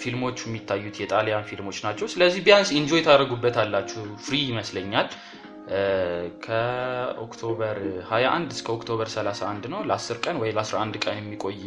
ፊልሞቹ 0.00 0.38
የሚታዩት 0.46 0.96
የጣሊያን 1.02 1.46
ፊልሞች 1.50 1.78
ናቸው። 1.86 2.06
ስለዚህ 2.12 2.40
ቢያንስ 2.46 2.70
enjoy 2.78 3.02
ታደርጉበታላችሁ። 3.06 4.02
free 4.24 4.36
ይመስለኛል። 4.50 5.08
ከ 6.44 6.73
October 6.73 7.76
21 8.08 8.54
እስከ 8.54 8.68
October 8.76 9.08
31 9.12 9.68
ነው። 9.72 9.80
ለ10 9.90 10.18
ቀን 10.24 10.36
ወይ 10.42 10.50
ለ11 10.56 10.96
ቀን 11.04 11.16
የሚቆይ 11.20 11.58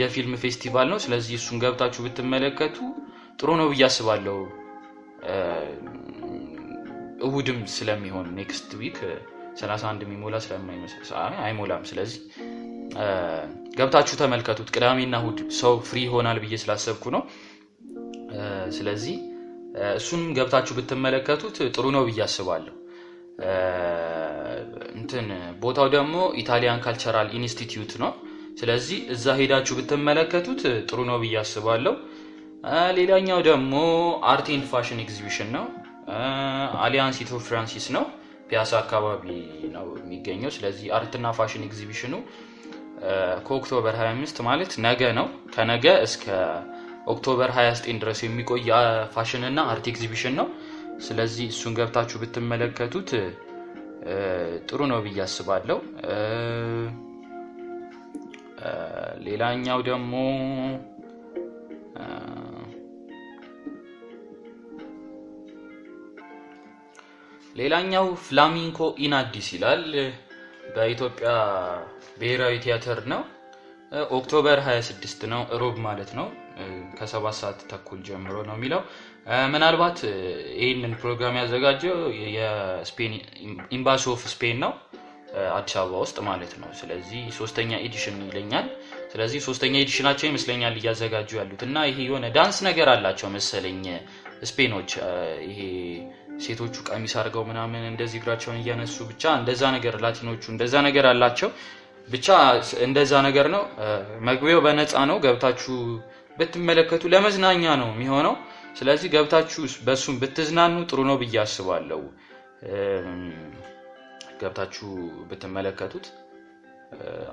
የፊልም 0.00 0.34
ፌስቲቫል 0.44 0.86
ነው። 0.92 0.98
ስለዚህ 1.04 1.34
እሱን 1.38 1.60
ገብታችሁ 1.64 2.00
ብትመለከቱ 2.06 2.76
ጥሩ 3.38 3.48
ነው 3.60 3.68
ብዬ 3.72 3.82
አስባለሁ። 3.88 4.38
እሁድም 7.26 7.60
ስለሚሆን 7.76 8.26
next 8.38 8.70
week 8.80 8.98
31 9.60 10.02
የሚሞላ 10.04 10.36
ስለማይመስል 10.44 11.02
አይሞላም። 11.44 11.84
ስለዚህ 11.90 12.20
ገብታችሁ 13.78 14.16
ተመልከቱት። 14.20 14.68
ቅዳሜና 14.74 15.16
እሁድ 15.20 15.38
ሰው 15.58 15.74
free 15.88 15.98
ይሆናል 16.06 16.38
ብዬ 16.42 16.54
ስላሰብኩ 16.62 17.04
ነው። 17.16 17.22
ስለዚህ 18.76 19.16
እሱንም 19.98 20.28
ገብታችሁ 20.36 20.74
ብትመለከቱት 20.78 21.56
ጥሩ 21.74 21.86
ነው 21.96 22.02
ብዬ 22.08 22.20
አስባለሁ። 22.26 22.74
እንትን 24.98 25.26
ቦታው 25.62 25.88
ደግሞ 25.94 26.14
Italian 26.40 26.82
Cultural 26.84 27.28
Institute 27.38 27.92
ነው። 28.02 28.12
ስለዚህ 28.60 28.98
እዛ 29.14 29.34
ሄዳችሁ 29.40 29.74
ብትመለከቱት 29.78 30.60
ጥሩ 30.88 31.00
ነው 31.10 31.18
ብዬ 31.22 31.34
አስባለሁ። 31.42 31.94
ሌላኛው 32.98 33.40
ደግሞ 33.48 33.74
art 34.30 34.48
fashion 34.70 35.00
ኤግዚቢሽን 35.04 35.50
ነው። 35.56 35.66
Alliance 36.84 37.18
Éthio-Française 37.22 37.86
ነው። 37.96 38.04
ፒያሳ 38.48 38.72
አካባቢ 38.80 39.24
ነው 39.74 39.86
የሚገኘው። 40.00 40.50
ስለዚህ 40.56 40.86
art 40.96 41.11
ና 41.11 41.26
fashion 41.38 41.62
ኤግዚቢሽኑ 41.68 42.14
ከ 43.46 43.57
October 43.57 43.94
25 44.00 44.40
ማለት 44.48 44.72
ነገ 44.86 45.00
ነው። 45.18 45.26
ከነገ 45.54 45.86
እስከ 46.06 46.24
October 47.06 47.50
29 47.56 48.00
ድረስ 48.02 48.20
የሚቆይ 48.24 48.68
ፋሽን 49.14 49.44
እና 49.50 49.60
art 49.72 49.86
ኤግዚቢሽን 49.92 50.34
ነው። 50.40 50.48
ስለዚህ 51.06 51.46
እሱን 51.52 51.74
ገብታችሁ 51.78 52.16
ብትመለከቱት 52.22 53.10
ጥሩ 54.68 54.80
ነው 54.92 55.00
ብዬ 55.06 55.18
አስባለሁ። 55.24 55.78
ሌላኛው 59.26 59.78
ደግሞ 59.88 60.12
ሌላኛው 67.56 68.06
Flamenco 68.24 68.78
in 69.04 69.12
Addis 69.18 69.46
ይላል። 69.54 69.84
በኢትዮጵያ 70.76 71.28
ብሔራዊ 72.20 72.54
ቲያትር 72.64 73.00
ነው። 73.12 73.22
October 74.12 74.58
26 74.64 75.26
ነው፣ 75.32 75.42
እሮብ 75.54 75.76
ማለት 75.84 76.10
ነው። 76.18 76.26
ከሰባት 76.98 77.36
ሰዓት 77.40 77.58
ተኩል 77.70 77.98
ጀምሮ 78.08 78.36
ነው 78.48 78.54
የሚለው። 78.56 78.80
ምናልባት 79.52 79.98
ይህንን 80.60 80.92
ፕሮግራም 81.00 81.38
ያዘጋጀው 81.40 81.96
የስፔን 82.36 83.14
Embassy 83.76 84.04
of 84.12 84.22
Spain 84.34 84.58
ነው 84.64 84.72
አዲስ 85.54 85.74
አበባ 85.80 85.94
ውስጥ 86.04 86.18
ማለት 86.28 86.52
ነው። 86.60 86.68
ስለዚህ 86.80 87.22
ሶስተኛ 87.38 87.70
edition 87.86 88.18
ይለኛል። 88.26 88.66
ስለዚህ 89.12 89.40
ሶስተኛ 89.48 89.74
edition 89.82 90.04
ኣቸው 90.04 90.26
ይመስለኛል 90.30 90.74
እያዘጋጁ 90.80 91.30
ያሉት 91.40 91.62
እና 91.66 91.76
ይሄ 91.90 91.98
የሆነ 92.06 92.26
ዳንስ 92.36 92.58
ነገር 92.68 92.88
አላቸው 92.94 93.28
መሰለኝ 93.36 93.82
ስፔኖች 94.50 94.90
ይሄ 95.48 95.60
ሴቶቹ 96.44 96.74
ቀሚስ 96.88 97.14
አድርገው 97.20 97.44
ምናምን 97.48 97.82
እንደዚህ 97.90 98.18
እግራቸውን 98.20 98.58
እያነሱ 98.60 98.96
ብቻ 99.10 99.24
እንደዛ 99.40 99.62
ነገር 99.76 99.94
ላቲኖቹ 100.04 100.42
እንደዛ 100.54 100.74
ነገር 100.86 101.06
አላቸው። 101.10 101.50
ብቻ 102.08 102.26
እንደዛ 102.86 103.12
ነገር 103.26 103.46
ነው። 103.54 103.62
መግቢያው 104.26 104.60
በነፃ 104.66 104.92
ነው። 105.10 105.16
ገብታችሁ 105.24 105.76
ብትመለከቱ 106.38 107.02
ለመዝናኛ 107.14 107.64
ነው 107.82 107.88
የሚሆነው። 107.94 108.34
ስለዚህ 108.78 109.08
ገብታችሁ 109.14 109.62
በሱም 109.86 110.16
ብትዝናኑ 110.22 110.76
ጥሩ 110.90 111.00
ነው 111.10 111.16
ብዬ 111.22 111.36
አስባለሁ። 111.44 112.00
ገብታችሁ 114.40 114.88
ብትመለከቱት 115.28 116.06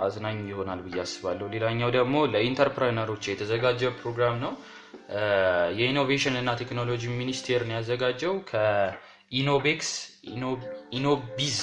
አዝናኝ 0.03 0.37
ይሆናል 0.51 0.79
ብዬ 0.85 0.97
አስባለሁ። 1.03 1.45
ሌላኛው 1.55 1.89
ደግሞ 1.97 2.15
ለኢንተርፕረነሮች 2.33 3.23
የተዘጋጀ 3.31 3.91
ፕሮግራም 3.99 4.37
ነው። 4.43 4.53
የኢኖቬሽን 5.79 6.35
እና 6.39 6.51
ቴክኖሎጂ 6.61 7.03
ሚኒስቴር 7.19 7.61
ነው 7.67 7.75
ያዘጋጀው 7.77 8.33
ከኢኖቤክስ 8.49 9.91
ኢኖቢዝ 10.97 11.57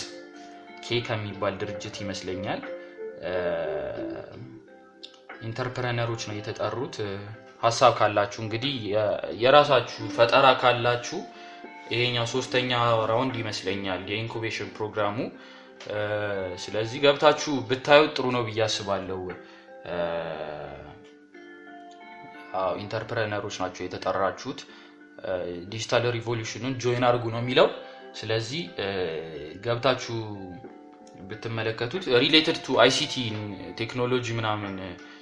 ኬ 0.85 1.01
ከሚባል 1.07 1.55
ድርጅት 1.63 1.97
ይመስለኛል። 2.03 2.61
entrepreneur 5.49 6.04
ኦች 6.04 6.23
ነው 6.29 6.37
የተጠሩት። 6.39 6.97
ሀሳብ 7.63 7.93
ካላችሁ 7.99 8.41
እንግዲህ 8.45 8.75
የራሳችሁ 9.43 10.05
ፈጠራ 10.17 10.47
ካላችሁ 10.63 11.19
ይሄኛው 11.93 12.27
ሶስተኛ 12.33 12.71
round 13.11 13.35
ይመስለኛል 13.41 14.03
የ 14.11 14.20
incubation 14.20 14.69
ፕሮግራሙ። 14.77 15.17
ስለዚህ 16.65 16.99
ገብታችሁ 17.05 17.53
ብታዩት 17.69 18.13
ጥሩ 18.17 18.27
ነው 18.37 18.43
ብዬ 18.49 18.61
አስባለሁ። 18.67 19.21
entrepreneur 22.83 23.38
ኦች 23.38 23.57
ናቸው 23.63 23.83
የተጠራችሁት። 23.85 24.61
digital 25.73 26.05
revolution 26.17 26.58
ኡን 26.58 26.75
join 26.83 27.05
አድርጉ 27.09 27.25
ነው 27.35 27.41
የሚለው። 27.43 27.69
ስለዚህ 28.21 28.63
ገብታችሁ 29.65 30.17
ብትመለከቱት 31.31 32.05
related 32.23 32.59
to 32.65 32.77
ICT 32.83 33.15
technology 33.81 34.27
ምናምን 34.39 34.75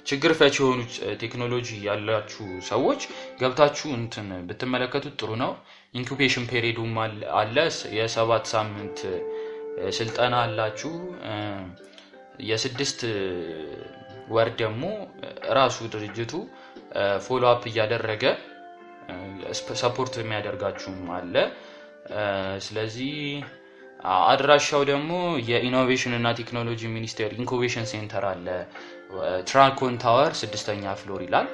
ችግር 0.07 0.31
ፈች 0.39 0.55
የሆኑ 0.59 0.79
ቴክኖሎጂ 1.23 1.69
ያላችሁ 1.87 2.45
ሰዎች 2.69 3.01
ገብታችሁ 3.41 3.89
እንትን 3.97 4.27
ብትመለከቱት 4.47 5.15
ጥሩ 5.21 5.31
ነው። 5.43 5.51
incubation 5.93 6.45
period 6.51 6.76
ኡም 6.76 6.93
አለ። 7.39 7.57
የሰባት 7.97 8.45
ሳምንት 8.53 8.99
ስልጠና 9.97 10.35
አላችሁ። 10.45 10.93
የስድስት 12.49 12.99
ወር 14.29 14.49
ደግሞ 14.57 14.83
ራሱ 15.53 15.77
ድርጅቱ 15.93 16.33
follow 17.25 17.43
up 17.51 17.63
እያደረገ 17.69 18.23
support 19.81 20.13
የሚያደርጋችሁም 20.19 21.07
አለ። 21.15 21.35
ስለዚህ 22.65 23.13
አድራሻው 24.27 24.81
ደግሞ 24.89 25.11
የኢኖቬሽን 25.49 26.13
እና 26.17 26.27
ቴክኖሎጂ 26.39 26.81
ሚኒስቴር 26.93 27.31
incubation 27.37 27.89
center 27.91 28.25
አለ። 28.29 28.47
ትራኮን 29.49 29.95
ታወር 30.03 30.31
ስድስተኛ 30.41 30.93
floor 30.99 31.21
ይላል። 31.25 31.47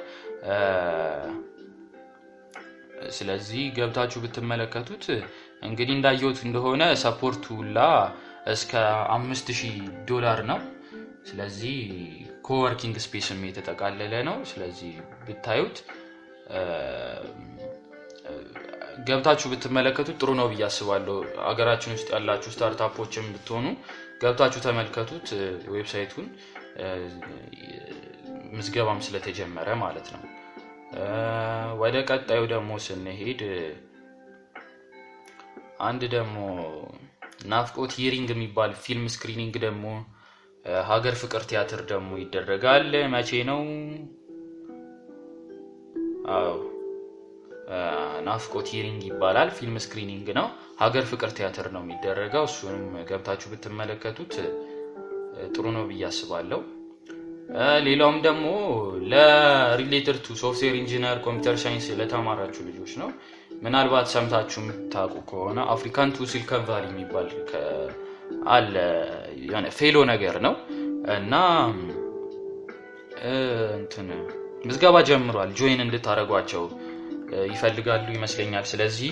ስለዚህ 3.16 3.62
ገብታችሁ 3.76 4.18
ብትመለከቱት 4.22 5.04
እንግዲህ 5.62 5.94
እንዳየሁት 5.96 6.38
እንደሆነ 6.46 6.82
support 7.02 7.35
ኡ 7.35 7.44
ሁላ 7.60 7.78
እስከ 8.52 8.72
አምስት 9.14 9.48
ሺህ 9.58 9.76
ዶላር 10.10 10.40
ነው። 10.50 10.58
ስለዚህ 11.26 11.76
coworking 12.46 12.96
space 13.04 13.30
ም 13.30 13.40
የተጠቃለለ 13.48 14.14
ነው። 14.28 14.36
ስለዚህ 14.50 14.92
ብታዩት 15.26 15.76
ገብታችሁ 19.06 19.46
ብትመለከቱት 19.52 20.16
ጥሩ 20.20 20.30
ነው 20.38 20.46
ብዬ 20.52 20.62
አስባለሁ። 20.68 21.16
አገራችን 21.48 21.94
ውስጥ 21.96 22.08
ያላችሁ 22.14 22.50
startup 22.54 22.93
ኦችም 22.93 23.26
ብትሆኑ 23.34 23.66
ገብታችሁ 24.22 24.60
ተመልከቱት 24.66 25.26
website 25.74 26.04
ኡን፣ 26.04 26.26
ምዝገባም 28.54 29.00
ስለተጀመረ 29.06 29.68
ማለት 29.82 30.06
ነው። 30.14 30.22
ወደ 31.80 31.96
ቀጣዩ 32.10 32.42
ደግሞ 32.52 32.72
ስንሄድ 32.84 33.40
አንድ 35.86 36.02
ደግሞ 36.14 36.36
ናፍቆት 37.52 37.92
ሂሪንግ 37.98 38.28
የሚባል 38.34 38.70
film 38.84 39.06
screening 39.14 39.54
ደግሞ 39.64 39.86
ሀገር 40.88 41.14
ፍቅር 41.20 41.42
ቲያትር 41.50 41.80
ደግሞ 41.90 42.10
ይደረጋል። 42.20 42.84
መቼ 43.12 43.30
ነው? 43.50 43.60
አዎ 46.34 46.54
ናፍቆት 48.26 48.66
ሂሪንግ 48.74 49.02
ይባላል። 49.08 49.48
film 49.56 49.76
screening 49.84 50.26
ነው። 50.38 50.46
ሀገር 50.82 51.04
ፍቅር 51.10 51.30
ቲያትር 51.36 51.66
ነው 51.74 51.82
የሚደረገው። 51.84 52.44
እሱንም 52.50 52.82
ገብታችሁ 53.08 53.48
ብትመለከቱት 53.52 54.34
ጥሩ 55.54 55.64
ነው 55.76 55.84
ብዬ 55.88 56.02
አስባለሁ። 56.10 56.60
ሌላውም 57.86 58.16
ደግሞ 58.24 58.46
ለ 59.10 59.34
related 59.34 60.16
to 60.24 60.36
software 60.40 60.74
engineer 60.80 61.16
computer 61.26 61.56
science 61.62 61.86
ለተማራችሁ 62.00 62.62
ልጆች 62.68 62.92
ነው። 63.02 63.10
ምናልባት 63.62 64.06
ሰምታችሁ 64.14 64.60
የምታውቁ 64.62 65.16
ከሆነ 65.30 65.58
African 65.74 66.14
to 66.16 66.26
Silicon 66.32 66.64
Valley 66.68 66.84
የሚባል 66.90 67.28
አለ 68.50 68.74
የሆነ 69.44 69.66
fellow 69.78 69.96
ነገር 70.12 70.36
ነው 70.46 70.54
እና 71.16 71.34
እንትን 73.76 74.08
ምዝገባ 74.66 74.96
ጀምሯል። 75.08 75.50
join 75.58 75.80
እንድታደርጓቸው 75.84 76.64
ይፈልጋሉ 77.52 78.06
ይመስለኛል። 78.16 78.64
ስለዚህ 78.72 79.10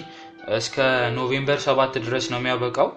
እስከ 0.57 0.77
November 1.17 1.59
ሰባት 1.67 1.95
ድረስ 2.07 2.25
ነው 2.33 2.39
የሚያበቃው። 2.41 2.89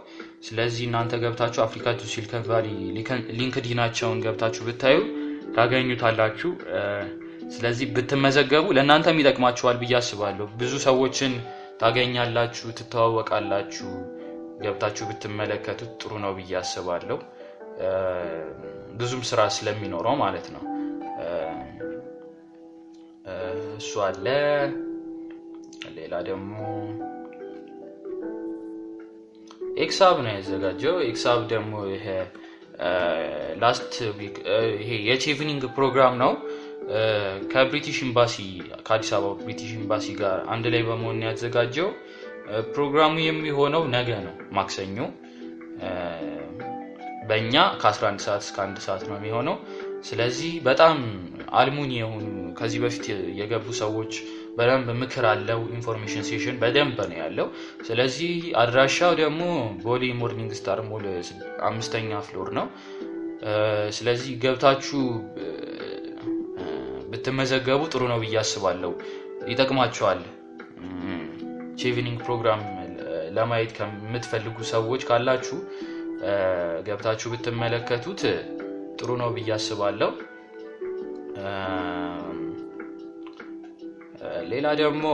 ስለዚህ 0.48 0.84
እናንተ 0.88 1.14
ገብታችሁ 1.22 1.62
Africa 1.64 1.94
to 2.00 2.10
Silicon 2.12 2.44
Valley 2.50 2.68
LinkedIn 3.40 3.78
ኣቸውን 3.78 4.20
ገብታችሁ 4.26 4.64
ብታዩ 4.68 4.98
ታገኙታላችሁ። 5.58 6.52
ስለዚህ 7.56 7.88
ብትመዘገቡ 7.96 8.66
ለእናንተም 8.78 9.20
ይጠቅማችኋል 9.22 9.78
ብዬ 9.82 9.94
አስባለሁ። 10.00 10.48
ብዙ 10.60 10.74
ሰዎችን 10.86 11.34
ታገኛላችሁ፣ 11.82 12.68
ትተዋወቃላችሁ። 12.80 13.90
ገብታችሁ 14.58 15.06
ብትመለከቱት 15.10 15.92
ጥሩ 16.02 16.12
ነው 16.24 16.32
ብዬ 16.38 16.54
አስባለሁ። 16.62 17.18
ብዙም 19.00 19.24
ስራ 19.30 19.42
ስለሚኖረው 19.56 20.16
ማለት 20.22 20.48
ነው። 20.56 20.64
እሱ 23.78 23.92
አለ። 24.06 24.26
ሌላ 25.98 26.16
ደግሞ 26.30 26.54
ኤክሳብ 29.84 30.16
ነው 30.24 30.32
ያዘጋጀው። 30.36 30.96
ኤክሳብ 31.08 31.40
ደግሞ 31.52 31.74
ይሄ 31.92 32.06
last 33.62 33.94
ይሄ 34.78 34.90
የቼቭኒንግ 35.10 35.64
ፕሮግራም 35.78 36.16
ነው 36.24 36.32
ከብሪቲሽ 37.52 37.98
ኤምባሲ 38.06 38.36
ከአዲስ 38.88 39.10
አበባ 39.18 39.32
ብሪቲሽ 39.40 39.72
ኤምባሲ 39.80 40.06
ጋር 40.20 40.38
አንድ 40.54 40.66
ላይ 40.74 40.82
በመሆን 40.90 41.24
ያዘጋጀው። 41.28 41.90
ፕሮግራሙ 42.72 43.14
የሚሆነው 43.26 43.84
ነገ 43.94 44.10
ነው 44.26 44.36
ማክሰኞ፣ 44.58 44.98
በእኛ 47.30 47.54
ከ11 47.82 48.22
ሰዓት 48.26 48.42
እስከ 48.46 48.58
አንድ 48.66 48.78
ሰዓት 48.86 49.02
ነው 49.08 49.16
የሚሆነው። 49.18 49.56
ስለዚህ 50.08 50.52
በጣም 50.68 50.98
alumni 51.60 51.92
የሆኑ 52.00 52.26
ከዚህ 52.60 52.80
በፊት 52.84 53.06
የገቡ 53.40 53.66
ሰዎች 53.82 54.14
በደንብ 54.58 54.88
ምክር 55.02 55.26
አለው። 55.32 55.60
information 55.76 56.24
session 56.30 56.56
በደንብ 56.62 56.98
ነው 57.10 57.18
ያለው። 57.22 57.48
ስለዚህ 57.88 58.32
አድራሻው 58.62 59.12
ደግሞ 59.22 59.42
ቦሌ 59.84 60.14
ሞርኒንግ 60.22 60.54
ስታር 60.60 60.82
ሞል 60.90 61.06
አምስተኛ 61.70 62.22
floor 62.28 62.50
ነው። 62.60 62.68
ስለዚህ 63.98 64.32
ገብታችሁ 64.44 65.02
ብትመዘገቡ 67.12 67.82
ጥሩ 67.94 68.04
ነው 68.12 68.20
ብዬ 68.24 68.36
አስባለሁ። 68.42 68.94
ይጠቅማችኋል። 69.52 70.22
ቼቪኒንግ 71.80 72.20
ፕሮግራም 72.26 72.62
ለማየት 73.38 73.72
ከምትፈልጉ 73.78 74.58
ሰዎች 74.72 75.02
ካላችሁ 75.10 75.58
ገብታችሁ 76.88 77.28
ብትመለከቱት 77.34 78.22
ጥሩ 79.00 79.10
ነው 79.22 79.30
ብዬ 79.36 79.50
አስባለሁ። 79.58 80.12
ሌላ 84.52 84.68
ደግሞ 84.82 85.06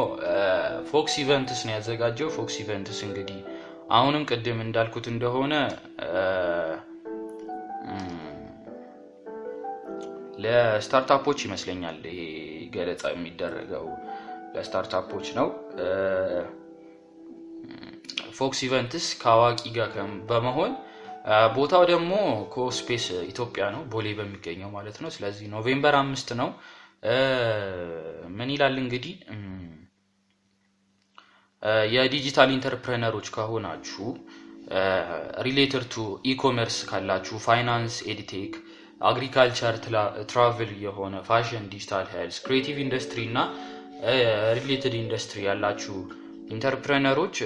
ፎክስ 0.89 1.13
ኢቨንትስ 1.23 1.61
ነው 1.67 1.73
ያዘጋጀው። 1.75 2.29
ፎክስ 2.35 2.55
ኢቨንትስ 2.63 2.99
እንግዲህ 3.07 3.39
አሁንም 3.97 4.23
ቅድም 4.29 4.59
እንዳልኩት 4.65 5.05
እንደሆነ 5.13 5.53
ለ 10.43 10.58
startup 10.58 11.10
ኦች 11.10 11.39
ይመስለኛል 11.47 11.99
ይሄ 12.09 12.21
ገለጻ 12.75 13.03
የሚደረገው 13.13 13.85
ለ 14.55 14.66
startup 14.66 15.05
ኦች 15.05 15.27
ነው። 15.37 15.47
ፎክስ 18.37 18.59
ኢቨንትስ 18.67 19.05
ከአዋቂ 19.21 19.61
ጋር 19.77 19.91
በመሆን 20.29 20.71
ቦታው 21.55 21.83
ደግሞ 21.91 22.13
ኮስፔስ 22.53 23.03
ኢትዮጵያ 23.29 23.65
ነው፣ 23.75 23.81
ቦሌ 23.91 24.07
በሚገኘው 24.17 24.69
ማለት 24.75 24.97
ነው። 25.03 25.09
ስለዚህ 25.15 25.45
November 25.53 25.95
አምስት 25.99 26.29
ነው። 26.41 26.49
ምን 28.35 28.49
ይላል 28.53 28.75
እንግዲህ 28.81 29.15
የ 31.93 32.06
digital 32.06 32.49
entrepreneur 32.55 33.09
ኦች 33.09 33.27
ከሆናችሁ 33.35 34.05
related 35.45 35.85
to 35.93 36.03
e-commerce 36.31 36.77
ካላችሁ 36.89 37.37
finance፣ 37.45 37.95
edtech፣ 38.11 38.53
agriculture፣ 39.01 39.75
travel 40.31 40.71
የሆነ 40.83 41.15
fashion፣ 41.29 41.63
digital 41.73 42.05
health፣ 42.13 42.37
creative 42.45 42.77
industry 42.85 43.21
እና 43.29 43.39
related 44.57 44.93
industry 44.99 45.39
ያላችሁ 45.47 45.95
entrepreneur 46.53 47.16
ኦች 47.16 47.37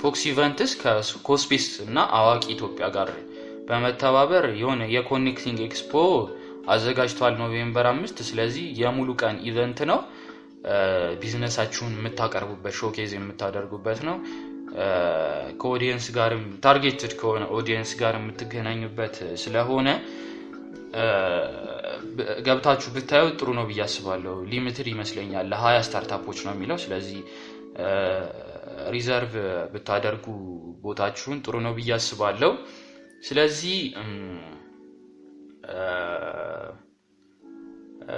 ፎክስ 0.00 0.22
ኢቨንትስ 0.30 0.72
ከኮስፔስ 0.80 1.66
እና 1.86 1.98
አዋቂ 2.18 2.44
ኢትዮጵያ 2.54 2.86
ጋር 2.96 3.08
በመተባበር 3.68 4.44
የሆነ 4.60 4.82
የ 4.94 5.05
connecting 5.05 5.60
expo 5.66 5.92
አዘጋጅቷል 6.74 7.34
November 7.40 7.86
አምስት 7.90 8.18
ስለዚህ 8.28 8.66
የሙሉ 8.80 9.10
ቀን 9.22 9.36
event 9.50 9.80
ነው። 9.90 9.98
ቢዝነሳችሁን 11.22 11.94
የምታቀርቡበት 11.96 12.74
showcase 12.78 13.10
የምታደርጉበት 13.16 13.98
ነው። 14.08 14.16
ከ 15.60 15.69
audience 15.69 16.06
ጋርም 16.16 16.44
targeted 16.64 17.12
ከሆነ 17.20 17.44
audience 17.56 17.90
ጋር 18.00 18.14
የምትገናኙበት 18.18 19.16
ስለሆነ 19.42 19.88
ገብታችሁ 22.46 22.88
ብታዩ 22.94 23.24
ጥሩ 23.38 23.48
ነው 23.58 23.64
ብዬ 23.68 23.80
አስባለሁ። 23.86 24.34
limited 24.50 24.88
ይመስለኛል 24.92 25.46
ለሀያ 25.52 25.78
startup 25.86 26.19
ኦች 26.19 26.38
ነው 26.46 26.52
የሚለው። 26.54 26.78
ስለዚህ 26.84 27.20
reserve 28.94 29.34
ብታደርጉ 29.72 30.26
ቦታችሁን 30.84 31.38
ጥሩ 31.46 31.54
ነው 31.66 31.72
ብዬ 31.78 31.90
አስባለሁ። 31.96 32.52
ስለዚህ 33.22 33.78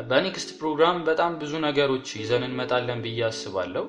በኔክስት 0.08 0.50
ፕሮግራም 0.58 0.96
በጣም 1.08 1.32
ብዙ 1.40 1.52
ነገሮች 1.66 2.06
ይዘን 2.20 2.44
እንመጣለን 2.46 3.00
ብዬ 3.04 3.20
አስባለሁ። 3.28 3.84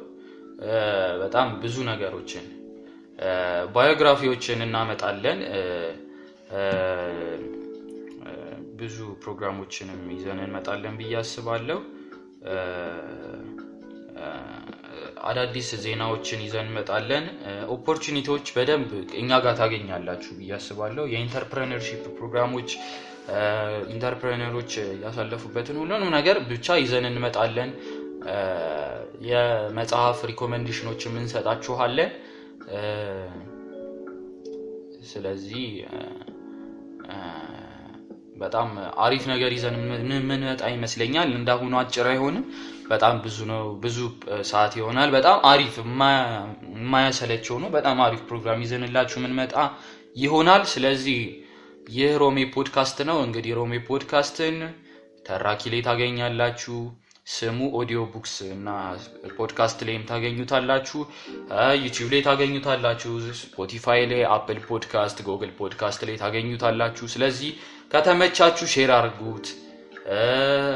በጣም 1.22 1.48
ብዙ 1.64 1.76
ነገሮችን 1.90 2.46
ባዮግራፊዎችን 3.76 4.60
እናመጣለን። 4.66 5.40
ብዙ 8.80 8.98
ፕሮግራሞችንም 9.22 10.02
ይዘን 10.14 10.40
እንመጣለን 10.44 10.96
ብዬ 11.00 11.14
አስባለሁ። 11.22 11.80
አዳዲስ 15.30 15.70
ዜናዎችን 15.84 16.40
ይዘን 16.46 16.68
እንመጣለን። 16.68 17.26
opportunity 17.76 18.29
ዎች 18.29 18.48
በደንብ 18.56 18.92
እኛ 19.22 19.40
ጋር 19.46 19.56
ታገኛላችሁ 19.60 20.32
ብዬ 20.40 20.52
አስባለሁ። 20.58 21.06
የ 21.14 21.24
entrepreneurship 21.24 22.04
ፕሮግራሞች 22.18 22.70
entrepreneur 23.94 24.54
ኦች 24.54 24.74
ያሳለፉበትን 25.04 25.80
ሁሉንም 25.82 26.12
ነገር 26.18 26.38
ብቻ 26.52 26.78
ይዘን 26.82 27.08
እንመጣለን። 27.10 27.72
የመጽሐፍ 29.28 30.20
recommendation 30.32 30.86
ኦች 30.86 31.02
የምንሰጣችኋለን። 31.08 32.12
ስለዚህ 35.12 35.66
በጣም 38.38 38.70
አሪፍ 39.04 39.24
ነገር 39.32 39.52
ይዘን 39.56 39.76
የምንመጣ 40.12 40.62
ይመስለኛል። 40.74 41.30
እንዳሁኑ 41.38 41.74
አጭር 41.82 42.08
አይሆንም። 42.12 42.46
በጣም 42.90 43.16
ብዙ 43.24 43.38
ነው፣ 43.50 43.64
ብዙ 43.84 43.98
ሰዓት 44.50 44.74
ይሆናል። 44.80 45.10
በጣም 45.16 45.38
አሪፍ 45.52 45.74
የማያሰለቸው 46.76 47.56
ነው። 47.64 47.72
በጣም 47.76 47.98
አሪፍ 48.06 48.22
ፕሮግራም 48.30 48.62
ይዘንላችሁ 48.66 49.18
የምንመጣ 49.20 49.56
ይሆናል። 50.18 50.64
ስለዚህ 50.74 51.20
ይህ 51.92 52.14
ሮሜ 52.22 52.38
ፖድካስት 52.54 52.98
ነው። 53.10 53.18
እንግዲህ 53.26 53.52
ሮሜ 53.60 53.74
ፖድካስትን 53.90 54.56
ተራኪ 55.28 55.62
ላይ 55.74 55.82
ታገኛላችሁ። 55.88 56.78
ስሙ 57.30 57.60
audio 57.78 58.00
books 58.12 58.34
እና 58.50 58.68
ፖድካስት 59.38 59.80
ላይም 59.88 60.04
ታገኙታላችሁ። 60.12 61.00
ዩቲዩብ 61.82 62.10
ላይ 62.14 62.22
ታገኙታላችሁ። 62.28 63.12
ስፖቲፋይ 63.40 64.02
ላይ፣ 64.12 64.22
አፕል 64.36 64.60
ፖድካስት፣ 64.70 65.18
ጉግል 65.28 65.52
ፖድካስት 65.60 66.02
ላይ 66.08 66.16
ታገኙታላችሁ። 66.22 67.06
ስለዚህ 67.14 67.52
ከተመቻችሁ 67.92 68.66
share 68.74 68.92
አርጉት፣ 68.96 69.46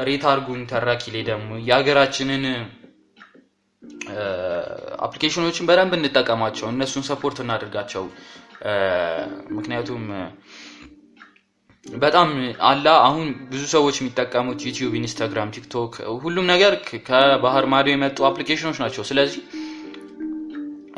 rate 0.08 0.24
አርጉን። 0.30 0.62
ተራኪ 0.70 1.02
ላይ 1.14 1.22
ደግሞ 1.28 1.50
የሀገራችንን 1.68 2.44
application 5.04 5.44
ኦችን 5.44 5.66
በደንብ 5.68 5.92
እንጠቀማቸው፣ 5.98 6.66
እነሱን 6.72 7.04
support 7.08 7.38
እናደርጋቸው። 7.44 8.04
ምክንያቱም 9.56 10.02
በጣም 11.86 12.28
አላ 12.68 12.86
አሁን 13.06 13.28
ብዙ 13.50 13.62
ሰዎች 13.72 13.96
የሚጠቀሙት 14.00 14.60
ዩቲዩብ፣ 14.66 14.92
ኢንስታግራም፣ 15.00 15.52
ቲክቶክ 15.56 15.94
ሁሉም 16.24 16.46
ነገር 16.52 16.74
ከባህር 17.08 17.66
ማዶ 17.72 17.88
የመጡ 17.92 18.18
application 18.28 18.65
ኦች 18.65 18.78
ናቸው። 18.84 19.04
ስለዚህ 19.08 19.42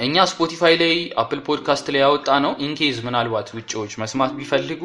እኛ 0.05 0.25
ስፖቲፋይ 0.31 0.75
ላይ 0.81 0.93
አፕል 1.23 1.41
ፖድካስት 1.47 1.87
ላይ 1.95 2.01
ያወጣነው 2.05 2.29
in 2.45 2.53
case 2.67 2.97
ምናልባት 3.07 3.49
ውጭዎች 3.57 3.93
መስማት 4.03 4.33
ቢፈልጉ 4.39 4.83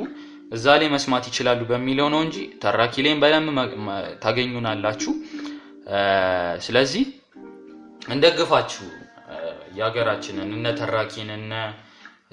እዛ 0.51 0.65
ላይ 0.79 0.87
መስማት 0.93 1.25
ይችላሉ 1.29 1.61
በሚለው 1.69 2.07
ነው 2.13 2.21
እንጂ 2.25 2.35
ተራኪ 2.63 3.03
ላይም 3.05 3.19
በደንብ 3.23 3.57
ታገኙናላችሁ። 4.23 5.13
ስለዚህ 6.65 7.03
እንደግፋችሁ 8.09 8.85
የሀገራችንን 9.77 10.49
እነ 10.57 10.67
ተራኪን 10.79 11.29
እነ 11.35 11.53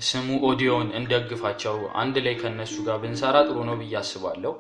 ስሙ 0.07 0.29
ኦዲዮን 0.49 0.89
እንደግፋቸው። 0.99 1.77
አንድ 2.01 2.17
ላይ 2.25 2.35
ከነሱ 2.41 2.75
ጋር 2.87 2.97
ብንሰራ 3.03 3.37
ጥሩ 3.49 3.59
ነው 3.69 3.77
ብዬ 3.81 3.95
አስባለሁ። 4.01 4.53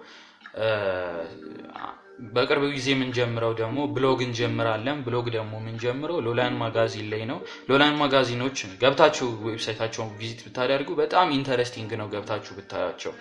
በቅርብ 2.29 2.62
ጊዜ 2.75 2.87
የምንጀምረው 2.92 3.53
ደግሞ 3.59 3.79
ብሎግ 3.97 4.21
እንጀምራለን። 4.27 4.99
ብሎግ 5.07 5.27
ደግሞ 5.35 5.53
የምንጀምረው 5.61 6.19
ሎላን 6.27 6.55
ማጋዚን 6.61 7.09
ላይ 7.12 7.23
ነው። 7.31 7.38
ሎላን 7.71 7.97
ማጋዚኖች 8.01 8.61
ገብታችሁ 8.83 9.27
website 9.49 9.77
ኣቸውን 9.77 10.12
visit 10.21 10.41
ብታደርጉ 10.47 10.90
በጣም 11.03 11.35
interesting 11.37 11.93
ነው። 12.01 12.09
ገብታችሁ 12.14 12.55
ብታያቸው 12.59 13.12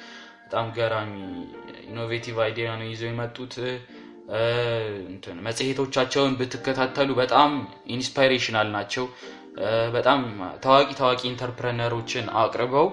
በጣም 0.46 0.68
ገራሚ 0.76 1.14
innovative 1.88 2.36
idea 2.44 2.68
ነው 2.80 2.88
ይዘው 2.90 3.10
የመጡት። 3.10 3.54
መጽሔቶቻቸውን 5.48 6.34
ብትከታተሉ 6.40 7.10
በጣም 7.20 7.52
inspirational 7.96 8.70
ናቸው። 8.76 9.06
በጣም 9.96 10.22
ታዋቂ 10.64 10.90
ታዋቂ 11.00 11.22
entrepreneur 11.30 11.94
ኦችን 11.94 12.26
አቅርበው 12.42 12.88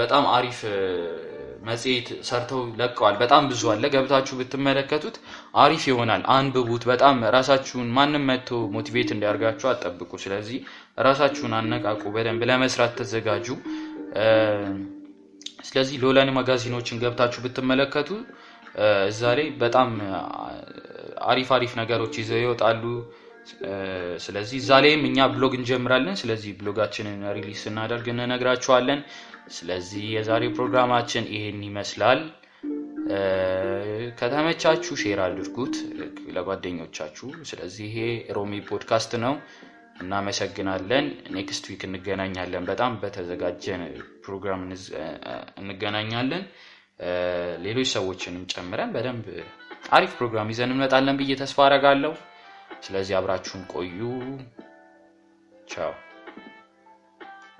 በጣም 0.00 0.24
አሪፍ 0.34 0.58
መጽሔት 1.68 2.08
ሰርተው 2.28 2.60
ለቀዋል። 2.80 3.14
በጣም 3.20 3.42
ብዙ 3.50 3.62
አለ። 3.72 3.84
ገብታችሁ 3.94 4.34
ብትመለከቱት 4.40 5.16
አሪፍ 5.56 5.84
ይሆናል። 5.90 6.22
አንብቡት። 6.34 6.82
በጣም 6.90 7.22
ራሳችሁን 7.36 7.88
ማንም 7.96 8.26
መጥቶ 8.30 8.60
motivate 8.74 9.10
እንዲያርጋችሁ 9.14 9.68
አትጠብቁ። 9.72 10.12
ስለዚህ 10.24 10.58
ራሳችሁን 11.00 11.54
አነቃቁ። 11.60 12.02
በደንብ 12.16 12.44
ለመስራት 12.50 12.92
ተዘጋጁ። 13.00 13.48
ስለዚህ 15.64 15.96
ሎላን 16.02 16.30
ማጋዚኖችን 16.36 17.00
ገብታችሁ 17.02 17.40
ብትመለከቱ 17.44 18.10
እዛ 19.08 19.22
ላይ 19.38 19.48
በጣም 19.60 19.90
አሪፍ 21.30 21.50
አሪፍ 21.56 21.72
ነገሮች 21.80 22.14
ይዘው 22.20 22.40
ይወጣሉ። 22.42 22.82
ስለዚህ 24.24 24.56
እዛ 24.62 24.70
ላይም 24.84 25.02
እኛ 25.08 25.26
ብሎግ 25.32 25.52
እንጀምራለን። 25.58 26.16
ስለዚህ 26.20 26.52
blog 26.60 26.78
ኣችንን 26.78 27.20
release 27.36 27.62
ስናደርግ 27.64 28.06
እንነግራችኋለን። 28.12 29.00
ስለዚህ 29.56 30.04
የዛሬው 30.14 30.54
ፕሮግራማችን 30.56 31.24
ይሄን 31.34 31.60
ይመስላል። 31.68 32.20
ከተመቻችሁ 34.18 34.94
share 35.00 35.20
አድርጉት 35.24 35.74
ለጓደኞቻችሁ። 36.36 37.28
ስለዚህ 37.50 37.86
ይሄ 37.90 37.98
ሮሚ 38.36 38.52
ፖድካስት 38.68 39.12
ነው። 39.24 39.34
እናመሰግናለን። 39.96 41.06
next 41.36 41.64
week 41.70 41.82
እንገናኛለን። 41.88 42.64
በጣም 42.70 42.92
በተዘጋጀን 43.02 43.82
ፕሮግራም 44.24 44.62
እንገናኛለን። 45.62 46.44
ሌሎች 47.64 47.88
ሰዎችንም 47.94 48.44
ጨምረን 48.52 48.92
በደንብ 48.94 49.26
አሪፍ 49.92 50.12
ፕሮግራም 50.18 50.50
ይዘን 50.52 50.72
እንመጣለን 50.74 51.18
ብዬ 51.20 51.32
ተስፋ 51.40 51.58
አረጋለሁ። 51.66 52.12
ስለዚህ 52.86 53.14
አብራችሁን 53.18 53.62
ቆዩ። 53.74 53.98
ቻው 55.68 55.92